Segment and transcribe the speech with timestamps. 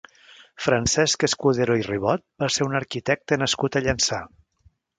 [0.67, 4.23] Francesc Escudero i Ribot va ser un arquitecte nascut a Llançà.